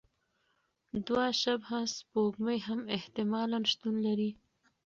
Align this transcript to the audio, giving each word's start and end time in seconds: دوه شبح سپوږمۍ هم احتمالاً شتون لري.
دوه 1.07 1.25
شبح 1.41 1.69
سپوږمۍ 1.95 2.59
هم 2.67 2.79
احتمالاً 2.97 3.59
شتون 3.71 3.95
لري. 4.05 4.29